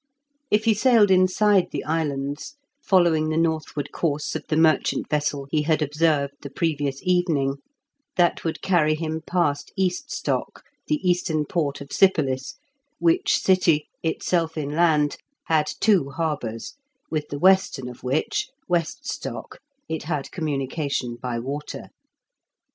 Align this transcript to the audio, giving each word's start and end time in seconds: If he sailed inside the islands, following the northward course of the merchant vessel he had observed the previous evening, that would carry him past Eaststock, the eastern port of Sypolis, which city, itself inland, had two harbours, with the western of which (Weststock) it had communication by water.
If 0.49 0.65
he 0.65 0.73
sailed 0.73 1.11
inside 1.11 1.67
the 1.69 1.83
islands, 1.83 2.55
following 2.81 3.29
the 3.29 3.37
northward 3.37 3.91
course 3.91 4.33
of 4.35 4.43
the 4.49 4.57
merchant 4.57 5.07
vessel 5.11 5.45
he 5.51 5.61
had 5.61 5.83
observed 5.83 6.33
the 6.41 6.49
previous 6.49 7.01
evening, 7.03 7.57
that 8.17 8.43
would 8.43 8.63
carry 8.63 8.95
him 8.95 9.21
past 9.21 9.71
Eaststock, 9.79 10.61
the 10.87 11.07
eastern 11.07 11.45
port 11.45 11.81
of 11.81 11.91
Sypolis, 11.93 12.55
which 12.97 13.35
city, 13.37 13.89
itself 14.01 14.57
inland, 14.57 15.17
had 15.45 15.69
two 15.79 16.09
harbours, 16.09 16.73
with 17.11 17.27
the 17.27 17.37
western 17.37 17.87
of 17.87 18.01
which 18.01 18.47
(Weststock) 18.67 19.59
it 19.87 20.01
had 20.05 20.31
communication 20.31 21.15
by 21.21 21.37
water. 21.37 21.89